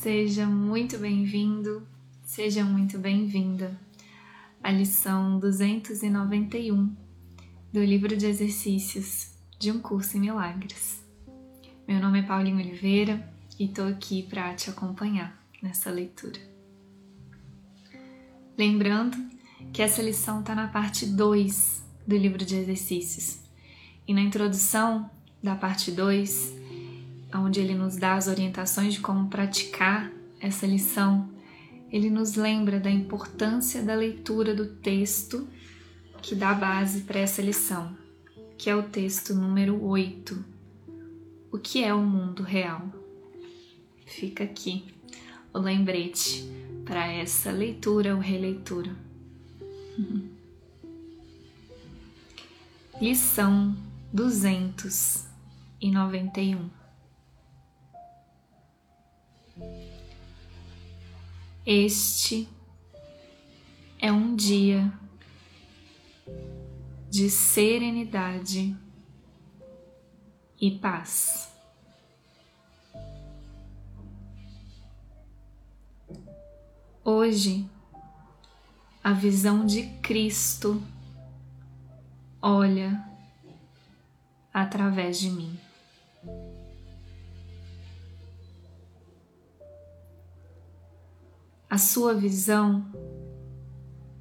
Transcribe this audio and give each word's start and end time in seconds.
Seja 0.00 0.46
muito 0.46 0.96
bem-vindo, 0.96 1.86
seja 2.24 2.64
muito 2.64 2.96
bem-vinda 2.96 3.78
à 4.62 4.70
lição 4.70 5.38
291 5.38 6.96
do 7.70 7.84
livro 7.84 8.16
de 8.16 8.24
exercícios 8.24 9.34
de 9.58 9.70
um 9.70 9.78
curso 9.78 10.16
em 10.16 10.20
milagres. 10.20 11.04
Meu 11.86 12.00
nome 12.00 12.20
é 12.20 12.22
Paulinho 12.22 12.56
Oliveira 12.56 13.30
e 13.58 13.66
estou 13.66 13.86
aqui 13.88 14.22
para 14.22 14.54
te 14.54 14.70
acompanhar 14.70 15.38
nessa 15.62 15.90
leitura. 15.90 16.40
Lembrando 18.56 19.18
que 19.70 19.82
essa 19.82 20.00
lição 20.00 20.40
está 20.40 20.54
na 20.54 20.68
parte 20.68 21.04
2 21.04 21.84
do 22.06 22.16
livro 22.16 22.42
de 22.42 22.56
exercícios 22.56 23.40
e 24.08 24.14
na 24.14 24.22
introdução 24.22 25.10
da 25.42 25.54
parte 25.54 25.92
2 25.92 26.59
onde 27.34 27.60
ele 27.60 27.74
nos 27.74 27.96
dá 27.96 28.14
as 28.14 28.26
orientações 28.26 28.94
de 28.94 29.00
como 29.00 29.28
praticar 29.28 30.10
essa 30.40 30.66
lição, 30.66 31.28
ele 31.90 32.10
nos 32.10 32.34
lembra 32.34 32.80
da 32.80 32.90
importância 32.90 33.82
da 33.82 33.94
leitura 33.94 34.54
do 34.54 34.66
texto 34.66 35.46
que 36.22 36.34
dá 36.34 36.54
base 36.54 37.02
para 37.02 37.20
essa 37.20 37.42
lição, 37.42 37.94
que 38.56 38.70
é 38.70 38.76
o 38.76 38.84
texto 38.84 39.34
número 39.34 39.82
8. 39.82 40.44
O 41.52 41.58
que 41.58 41.82
é 41.82 41.92
o 41.92 42.02
mundo 42.02 42.42
real? 42.42 42.90
Fica 44.06 44.44
aqui 44.44 44.84
o 45.52 45.58
lembrete 45.58 46.48
para 46.84 47.06
essa 47.06 47.50
leitura 47.50 48.14
ou 48.14 48.20
releitura. 48.20 48.94
Lição 53.00 53.76
291 54.12 56.79
Este 61.66 62.48
é 63.98 64.10
um 64.10 64.34
dia 64.34 64.90
de 67.10 67.28
serenidade 67.28 68.74
e 70.58 70.70
paz. 70.70 71.52
Hoje, 77.04 77.68
a 79.04 79.12
visão 79.12 79.66
de 79.66 79.86
Cristo 80.00 80.82
olha 82.40 83.06
através 84.52 85.20
de 85.20 85.28
mim. 85.28 85.60
A 91.70 91.78
sua 91.78 92.12
visão 92.12 92.84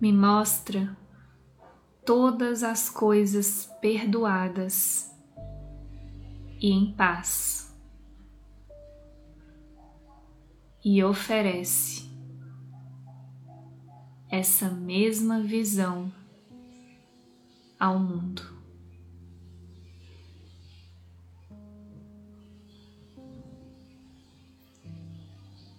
me 0.00 0.12
mostra 0.12 0.96
todas 2.04 2.64
as 2.64 2.90
coisas 2.90 3.70
perdoadas 3.80 5.14
e 6.60 6.72
em 6.72 6.92
paz, 6.92 7.72
e 10.84 11.04
oferece 11.04 12.10
essa 14.28 14.68
mesma 14.68 15.40
visão 15.40 16.12
ao 17.78 17.96
mundo. 17.96 18.42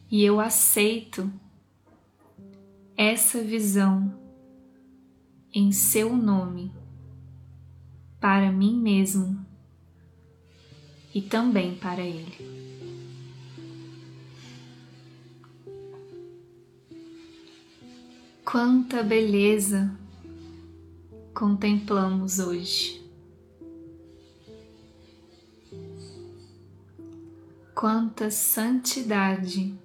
E 0.10 0.24
eu 0.24 0.40
aceito 0.40 1.30
essa 2.98 3.40
visão 3.44 4.12
em 5.54 5.72
seu 5.72 6.16
nome 6.18 6.74
para 8.20 8.52
mim 8.52 8.76
mesmo 8.76 9.46
e 11.14 11.22
também 11.22 11.76
para 11.76 12.02
ele. 12.02 12.58
Quanta 18.44 19.04
beleza 19.04 19.96
contemplamos 21.36 22.40
hoje. 22.40 23.06
Quanta 27.76 28.32
santidade 28.32 29.78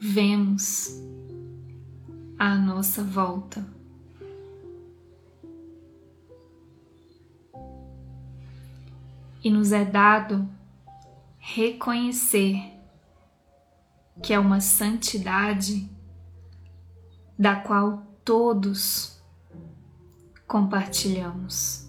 vemos 0.00 1.06
à 2.38 2.54
nossa 2.54 3.02
volta. 3.02 3.66
E 9.42 9.50
nos 9.50 9.72
é 9.72 9.84
dado 9.84 10.48
reconhecer 11.38 12.72
que 14.22 14.32
é 14.32 14.38
uma 14.38 14.60
santidade 14.60 15.88
da 17.38 17.54
qual 17.54 18.04
todos 18.24 19.22
compartilhamos. 20.46 21.86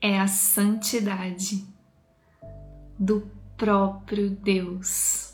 É 0.00 0.18
a 0.18 0.26
santidade 0.26 1.66
do 2.98 3.30
próprio 3.56 4.30
Deus. 4.30 5.33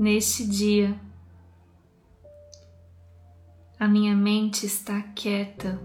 Neste 0.00 0.46
dia, 0.46 0.98
a 3.78 3.86
minha 3.86 4.16
mente 4.16 4.64
está 4.64 5.02
quieta 5.02 5.78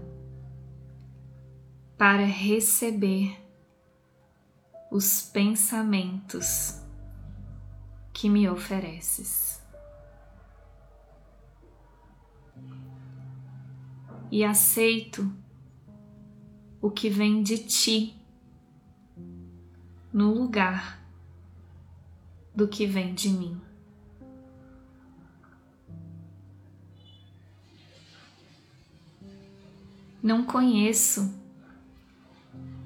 para 1.98 2.24
receber 2.24 3.38
os 4.90 5.20
pensamentos 5.20 6.80
que 8.14 8.30
me 8.30 8.48
ofereces. 8.48 9.62
E 14.30 14.42
aceito 14.42 15.30
o 16.80 16.90
que 16.90 17.10
vem 17.10 17.42
de 17.42 17.58
ti 17.58 18.18
no 20.10 20.32
lugar 20.32 21.06
do 22.54 22.66
que 22.66 22.86
vem 22.86 23.12
de 23.14 23.28
mim. 23.28 23.75
Não 30.26 30.42
conheço 30.42 31.32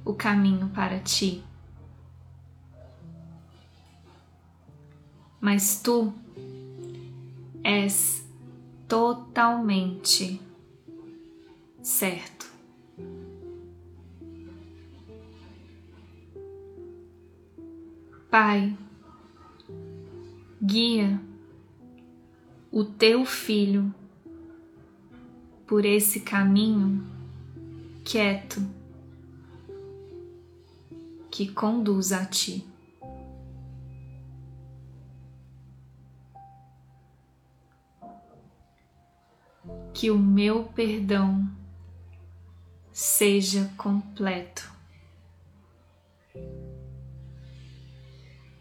o 0.05 0.13
caminho 0.13 0.69
para 0.69 1.01
ti. 1.01 1.43
Mas 5.41 5.81
tu 5.81 6.13
és 7.65 8.23
totalmente 8.87 10.39
certo. 11.83 12.53
Pai, 18.31 18.77
guia 20.63 21.19
o 22.71 22.85
teu 22.85 23.25
filho 23.25 23.95
por 25.67 25.87
esse 25.87 26.21
caminho 26.21 27.19
quieto 28.05 28.61
que 31.31 31.49
conduz 31.53 32.13
a 32.13 32.25
ti. 32.25 32.67
Que 39.95 40.11
o 40.11 40.19
meu 40.19 40.65
perdão 40.65 41.49
seja 42.93 43.71
completo 43.77 44.71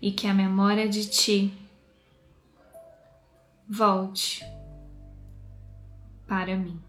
e 0.01 0.11
que 0.11 0.27
a 0.27 0.33
memória 0.33 0.87
de 0.87 1.09
ti 1.09 1.53
volte 3.67 4.43
para 6.27 6.55
mim. 6.55 6.88